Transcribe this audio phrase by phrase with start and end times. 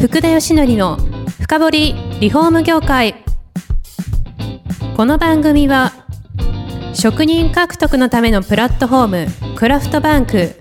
[0.00, 0.96] 福田義則の
[1.42, 3.22] 深掘りリフォーム業界。
[4.96, 5.92] この番組は
[6.94, 9.08] 職人獲得のためのプラットフォー
[9.52, 10.56] ムクラフトバンク。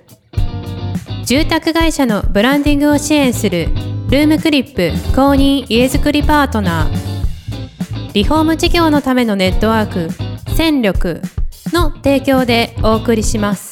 [1.24, 3.68] 住宅会社のブランディングを支援する
[4.10, 8.14] ルームクリップ公認家づくりパートナー。
[8.14, 10.10] リフォーム事業のためのネットワーク
[10.54, 11.22] 戦力
[11.68, 13.69] の提供でお送りします。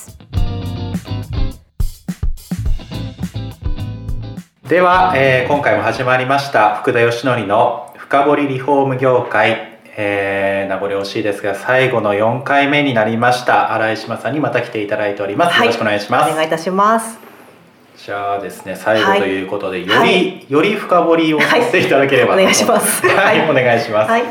[4.68, 16.32] では、えー今回も始まりました福田義則の深掘りリフォーム業界、えー、名残惜しいですが最後の4回目になりました新井島さんにまた来ていただいております、はいよろしくお願いします。
[16.32, 17.18] お願いいたします。
[17.96, 19.20] じゃあですね最後はい。
[19.22, 20.52] ということで、より、はい。
[20.52, 23.08] より深掘りをさせていただければお願いします。
[23.08, 23.50] はい、はい。
[23.50, 24.24] お願いします、はい。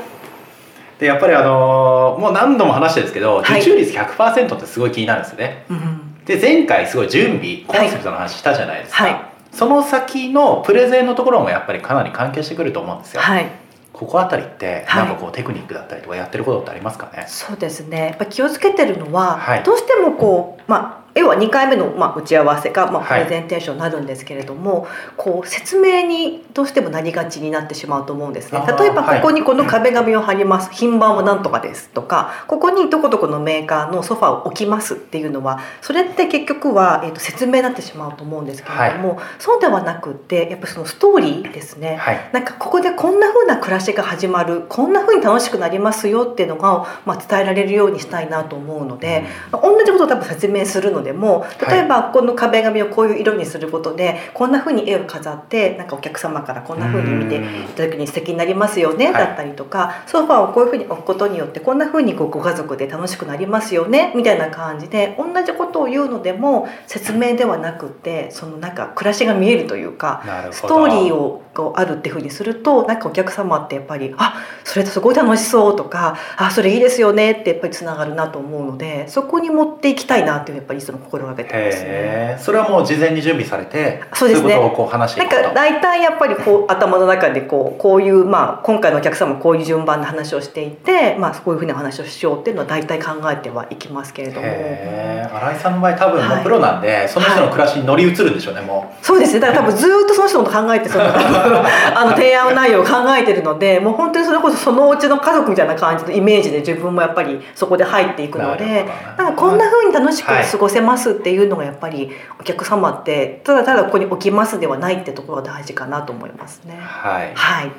[0.99, 3.61] でやっぱりあのーもう何度も話してるんですけどはい。
[3.63, 13.47] 受注率100%ってすごい気になるんですよね、うんで前回すごい準備コンセプトの話したじゃないですか、はいその先のプレゼンのところもやっぱりかなり関係してくると思うんですよ、はい。
[13.93, 18.09] ここあたりってはいなんかこうテクニックだったりとかやってることってありますかね、そうですね。
[18.09, 21.06] やっぱ気をつけてるのは、はいどうしてもこうまあ。
[21.17, 23.25] 要は2回目の、まあ、打ち合わせが、まあ、プはい。
[23.25, 24.87] レゼンテーションになるんですけれども、
[25.17, 28.63] こう説明にどうしてもなりがちになってしまうと思うんですね。
[28.79, 29.21] 例えばはい。
[29.21, 30.71] ここにこの壁紙を貼ります。
[30.73, 42.31] 品番はなんとかですとかここにどこどこのメーカーのソファーを置きますっていうのはそれって結局は、えー、と説明になってしまうと思うんですけれども、そうではなくってやっぱそのストーリーですね、はい。
[42.33, 57.41] なんかここでこんな風な暮らしが始まるこんな風に楽しくなりますよっていうのが、まあ、伝えられるようにしたいなと思うので、まあ同じことを多分説明するのでも例えばこの壁紙をこういう色にすることでこんな風に絵を飾ってなんかお客様からこんな風に見てい
[57.75, 59.15] ただくに素敵になりますよね、はい。
[59.15, 70.23] だったりとかソファーをこういう風に置くことによってこんな風にこうご家族で楽しくなりますよねみたいな感じで同じことを言うのでも説明ではなくってそのなんか暮らしが見えるというか
[70.53, 82.37] ストーリーをこうあるっていうふうにするとなんかお客様ってやっぱりあそれすごい楽しそうとかあそれいいですよねってやっぱりつながるなと思うのでそこに持っていきたいなっていうやっぱりいつも心がけてますね。
[82.39, 84.53] それはもう事前に準備されてそうですね。
[84.53, 85.55] いことをこう話していなんかくと。
[85.55, 94.47] 大体やっぱりこう 頭の中でこうこういうまあ今回のお客様こういう順番で話をしていてまあこういうふうな話をしようっていうのは大体考えてはいきますけれども。
[94.47, 96.41] へえ新井さんの場合多分もはい。
[96.41, 99.41] うプロなんで、その人の暮らしに乗り移るんでしょうねもそうですね。
[99.41, 101.05] だから多分ずーっとその人のこと考えてその
[101.95, 108.87] あの提案内容を考えてるのでもう本当にそれこそそのうちの家族みたいな感じのイメージで自分もやっぱりそこで入っていくので
[109.17, 109.31] なな。
[109.31, 116.79] んかこんな風に楽しくはい過ごせますっていうのがやっぱりお客様ってただただここに置きますではないってところが大事かなと思いますね。
[116.79, 116.83] う。
[116.83, 117.33] はい。
[117.35, 117.71] はい、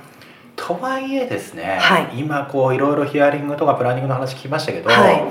[0.56, 2.09] とはいえですね、はい。
[2.16, 5.23] 今こういろいろヒアリングとかプランニングの話聞きましたけど、はい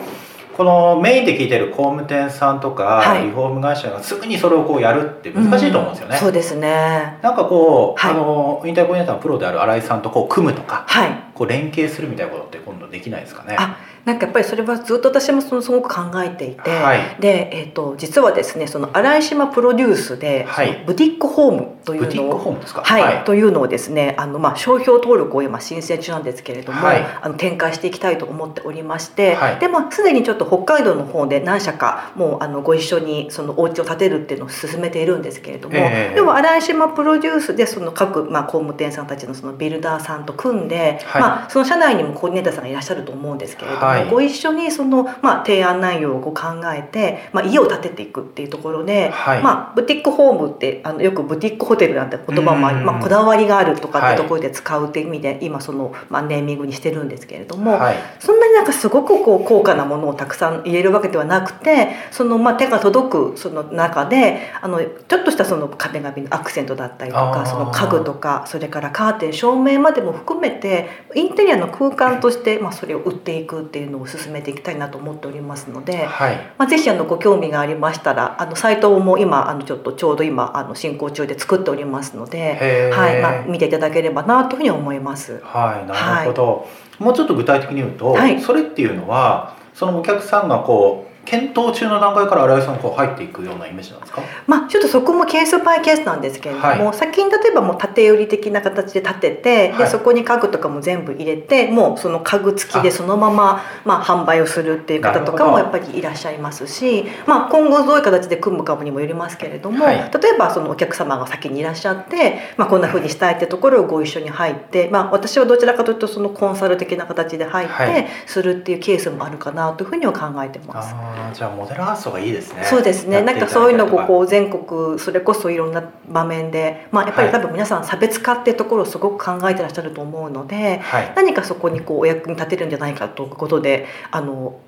[0.56, 6.16] このメインで聞いてる工務店さんとか、はいリフォーム会社がすぐにそれをこうやるって難しいと思うんですよね。
[6.16, 7.18] そうですね。
[7.22, 11.10] なんかこう、はいあのインターコーディネーターのプロである新井さんとこう組むとか、はい。
[11.34, 13.56] こう連携するみたいなことって今度できないですかね。
[13.58, 17.20] あなんかやっぱりそれはずっと私もそのすごく考えていて、はい。
[17.20, 20.84] で、えー、と実はですねその新井島プロデュースで、はい。
[20.86, 22.82] ブティックホームというのをブティックホームですか？
[22.82, 27.04] はいというのをですねあの、まあ、商標登録を今申請中なんですけれども、はい。
[27.20, 29.58] あの展開していきたいと思っておりまして、はい。
[29.58, 36.14] でまあ、すでにちょっと北海道の方で何社かもうあのご一緒にそのお家を建てるっていうのを進めているんですけれども、ええ。
[36.14, 41.22] でも新井島プロデュースでその各、まあ、工務店さんたちのそのビルダーさんと組んで、はい。
[41.22, 44.10] まあ、その社内にもコーディネーターさんがいらっしゃると思うんですけれども、はい。
[44.10, 49.42] ご一緒にその、まあ、提案内容をこう考えて、まあ、家を建てていくっていうところで、はい。
[49.42, 52.84] まあ、ブティックホームってあのよくブティックホテルなんて言葉もあり、うん。
[52.84, 54.16] まあ、こだわりがあるとかっはい。
[54.16, 57.96] てところで使うっていう意味で、今その、まあ、ネーミングにしてるんですけれども、はい。
[58.20, 76.04] そんなになんかすごくこう高価なものをたくさん入れるわけではなくてそのまあ手が届くその中であのちょっとしたその壁紙のアクセントだったりとかその家具とかそれからカーテン照明までも含めてインテリアの空間としてまあそれを売っていくっていうのを進めていきたいなと思っておりますので。
[76.04, 76.36] はい。
[76.58, 83.20] まあ、ぜひあのご興味がありましたらあのサイトも今あのちょっとちょうど今あの進行中で作っておりますので、はい。
[83.20, 85.40] まあ、見ていただければなというふうに思います。
[85.42, 86.68] はい、なるほど、
[86.98, 88.40] もうちょっと具体的に言うと、はい。
[88.40, 94.22] それっていうのはそのお客さんがこう検討中の段階から新井さんがこう入っていくようなイメージなんですか？
[94.46, 99.78] まあ、ちょっとそこもケースバイケースなんですけれども、は先に例えばもう縦売り的な形で建てて、はい。
[99.84, 109.96] でそこに家具とかも全部入れてもうその家具付きでそのまままあ、販売をするっていう方とかもやっぱりいらっしゃいますし、まあ、今後どういう形で組むかにもよりますけれども、はい。
[109.96, 110.02] 例
[110.34, 118.04] えばそのお客様が先にいらっしゃって、まあ、こんな風にしたいってところをご一緒に入って、まあ、私はどちらかというとそのコンサル的な形で入っはい。
[118.04, 120.94] てするっていうケースもあるかなというふうには考えてます。
[121.34, 122.64] じゃあモデル発想がいいですね。
[122.64, 123.22] そうですね。
[123.22, 134.58] なんかそういうのをこうう全国それこそいろんな場面で、まあやっぱり多分皆さん差別化っていうところをすごく考えてらっしゃると思うので、はい何かそこにこうお役に立てるんじゃないかということで、あの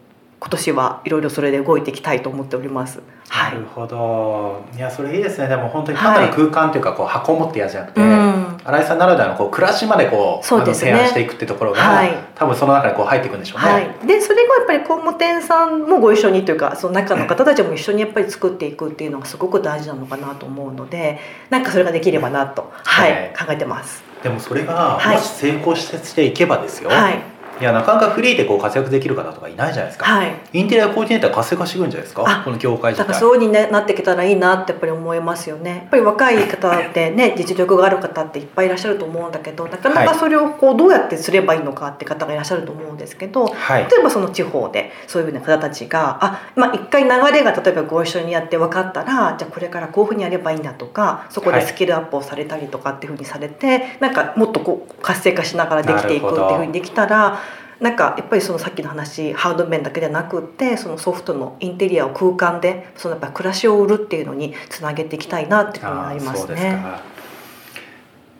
[0.41, 3.03] 今年はいろいろそれで動いていきたいと思っております。
[3.29, 3.51] は。
[3.51, 4.65] ないるほど。
[4.77, 5.49] いやそれいいですね。
[5.49, 8.58] でも本当に単なる空間というかこう箱を持ってやじゃなくて、うん。
[8.69, 10.91] 新井さんならではのこう暮らしまでこうそうですね。
[10.91, 12.15] 提案していくってところが、はい。
[12.35, 13.67] 多分その中にこう入っていくんでしょうね。
[13.67, 21.19] はい、でそれがやっぱり工務店さんもご一緒にというかその中の方たちも一緒にやっぱり作っていくっていうのがすごく大事なのかなと思うので
[21.49, 23.13] なんかそれができればなと、はい。
[23.13, 23.33] はい。
[23.35, 24.05] 考えてます。
[24.23, 25.17] でもそれがはい。
[25.17, 26.91] もし成功していけばですよ。
[26.91, 27.23] はい、
[27.61, 30.07] いやなかなかフリーでこう活躍できる方とかいないじゃないですか。
[30.07, 32.25] はいインテリアコーディネーター活性化してくるんじゃないですか？
[32.27, 35.71] あこの業界自体だからそうにねなってきたらいいなってやっぱり思いますよね。
[35.71, 57.39] やっぱり若い方ってね 実力がある方っていっぱいいらっしゃると思うんだけどなかなはいかそれをこうどうやってすればいいのかって方がいらっしゃると思うんですけど、はい例えばその地方でそういうふうな方たちがあ、まあ、一回流れが例えばご一緒にやって分かったらじゃあこれからこういうふうにやればいいんだとかそこでスキルアップをされたりとかっていうふうにされて、なんかもっとこう活性化しながらできていくっていうふうにできたら。
[57.81, 66.81] なんかやっぱりそのさっきの話ハード面だけじゃなくってそのソフトのインテリアを空間でそのやっぱ暮らしを売るっていうのにつなげていきたいなっていうふうになりますね。
[66.83, 67.01] か。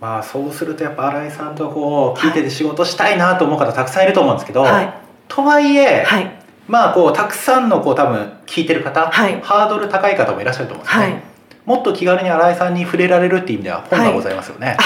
[0.01, 4.93] まあそうするとやっぱ新井さんとこう聞いてて仕事したいなと思う方たくさんいると思うんですけど、はい。
[5.29, 6.43] とはいえ、はい。
[6.67, 9.41] まあこうたくさんのこう多分聞いてる方、はい。
[9.41, 11.23] ハードル高い方もいらっしゃると思うんですね、はい。
[11.65, 14.77] もっと気軽に新井さんに触れられるっていう意味では本がございますよね、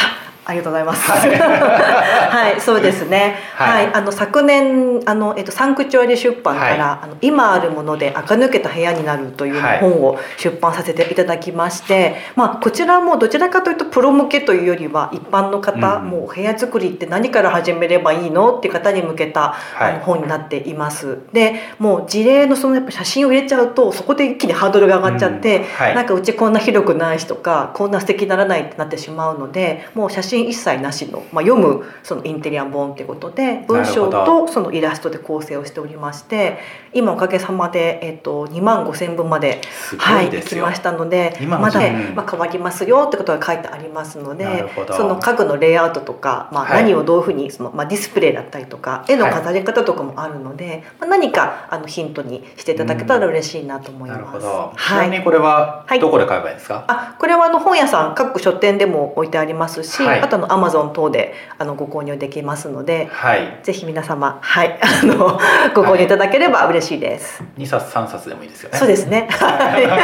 [0.45, 1.11] ありがとうございます。
[1.11, 1.31] はい。
[1.39, 3.37] はい、そうですね。
[3.55, 19.93] ははいい、あの昨年あのえっとサンクチュアリ出版から、はあの今あるもので垢抜けた部屋になるというはい本を出版させていただきまして、まあこちらもどちらかというとプロ向けというよりは一般の方、うんもう部屋作りって何から始めればいいのっていう方に向けた、はい。
[19.93, 21.19] あの本になっています。
[21.33, 25.65] で、もう事例のそのやっぱ写真を入れちゃうとそこで一気にハードルが上がっちゃって、うん。
[25.65, 25.95] はい。
[25.95, 36.59] なんかうちこんな広くないしとかこんな素敵にならないってなってしまうのでもう写真一切なしの、まあ、読むそのインテリア本っていうことで文章とそのイラストで構成をしておりまして
[36.93, 39.61] 今おかげさまで、えっと2万5千分まで
[39.99, 40.65] はいい、ですよ。
[40.65, 41.81] きましたのでまだ、
[42.15, 46.83] まあ、変わりますよってことが書いてありますのでその家具のレイアウトとか、まあ、はい。
[46.83, 54.37] 何をどういうふうにその、まあ、ディスプレイだったりとか絵の飾り方とかもあるので、まあ、何かあのヒントにしていただけたら嬉しいなと思いなます。
[54.37, 56.01] るほど、ちはないみにこれははい。
[56.01, 63.61] どこで買えばいいですか、あこれはあの本屋さん各書店でも置いてありますし、はいあとあのアマゾン等であのご購入できますのではい。
[63.63, 65.39] ぜひ皆様はい あの
[65.75, 68.79] ご購入いただければ嬉しいです、2冊3冊でもいいですよね。
[68.79, 69.29] そうですね。
[69.31, 70.01] はい、はい。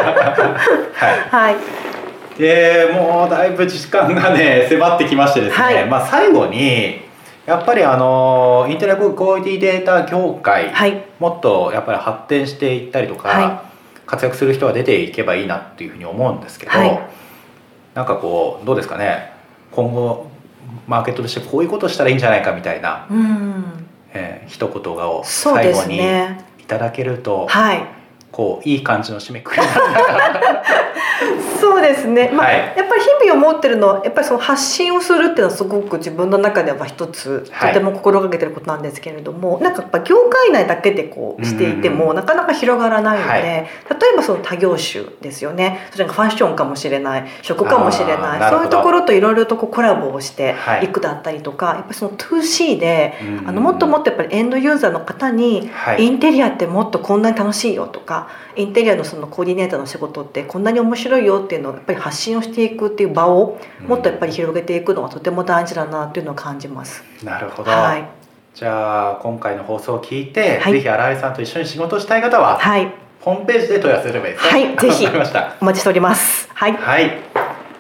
[1.31, 1.57] はい、
[2.39, 5.85] でもうだいぶ時間がね迫ってきましてですね、はい。
[5.87, 7.01] まあ、最後に
[7.47, 11.01] やっぱりあのインテリアコーディネーター業界、はい。
[11.19, 13.63] もっとやっぱり発展していったりとか、は
[14.07, 16.99] 活躍する人が出ていけばいいなっていうふうに思うんですけど、はい。
[17.95, 19.38] なんかこうどうですかね
[19.79, 20.27] 今後
[20.89, 23.65] マーケットとしてこういうことしたらいいんじゃないかみたいな、うん。
[24.13, 27.87] えー一言がを最後にいねただけると、はい。
[28.33, 30.63] こういい感じの締めくくりになるかな
[31.61, 32.57] そう ですね、まあはい。
[32.77, 37.73] やっぱり日々思ってるのはやっぱりその発信をするっていうのはすごく自分の中では一つはい。
[37.73, 43.43] とても心がけてることなんですけれども、なんかやっぱ業界内だけでこうしていても、うんなかなか広がらないので、はい。
[43.43, 43.67] 例
[44.15, 45.89] えばその他業種ですよね。
[45.91, 50.87] それがファッションかもしれない食かもしれなないそういうところといろいろとこうコラボをしてはい。
[50.87, 53.49] いくだったりとか、やっぱりその 2C で、うん。
[53.49, 56.05] あのもっともっとやっぱりエンドユーザーの方にはい。
[56.05, 67.05] インテリアってもっとこんなに楽しいよとかインテリアのそのコーディネーターの仕事ってこんなに面白いよっていうのをやっぱり発信をしていくっていう場をもっとやっぱり広げていくのがとても大事だなっていうのを感じます。
[67.23, 68.05] なるほど、はい、
[68.55, 70.73] じゃあ今回の放送を聞いて、はい。
[70.73, 74.45] ぜひ新井さんと一緒に仕事をしたい方は、はい、ホームページで問い合わせればいいです。
[74.45, 74.77] ねはい。
[74.77, 76.49] ぜひお待ちしております。
[76.53, 77.13] はい、はい、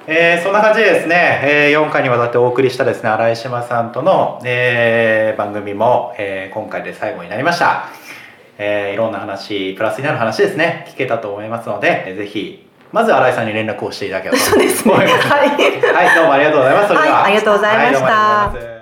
[0.06, 7.88] えーそんな感じでですね、え4回にわたってお送りしたですね新井島さんとの、えー番組も、えー今回で最後になりました、
[8.56, 14.38] えーいろんな話プラスになる話ですね聞けたと思いますので、えーぜひまず新井さんに連絡をしていただければ。
[14.38, 14.94] とそうですね。
[14.94, 15.14] はい、は
[16.12, 16.16] い。
[16.16, 16.92] どうもありがとうございます。
[16.92, 18.06] は、はいありがとうございました。
[18.06, 18.78] はい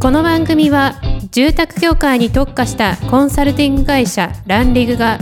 [0.00, 0.94] この番組は
[1.30, 5.18] 住宅業界に特化したコンサルティング会社ランリグが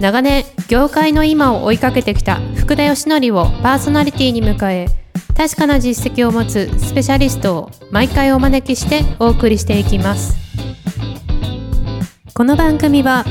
[0.00, 4.86] 長年業界の今を追いかけてきた福田義則をパーソナリティに迎え
[5.36, 10.38] 確かな実績を持つスペシャリストを毎回お招きしてお送りしていきます。
[12.32, 13.26] この番組は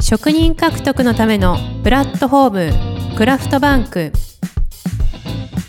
[0.00, 4.12] 職人獲得のためのプラットフォームクラフトバンク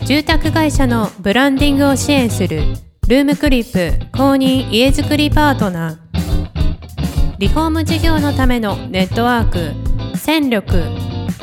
[0.06, 2.62] 住宅会社のブランディングを支援する
[3.08, 10.76] ルームクリップ公認家づくりパートナーリフォーム事業のためのネットワーク戦力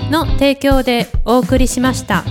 [0.10, 2.24] の提供でお送りしました。